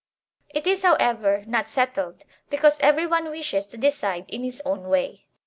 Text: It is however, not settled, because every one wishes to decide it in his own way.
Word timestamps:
It 0.49 0.65
is 0.65 0.81
however, 0.81 1.43
not 1.45 1.69
settled, 1.69 2.23
because 2.49 2.79
every 2.79 3.05
one 3.05 3.29
wishes 3.29 3.67
to 3.67 3.77
decide 3.77 4.25
it 4.29 4.33
in 4.33 4.43
his 4.43 4.59
own 4.65 4.89
way. 4.89 5.27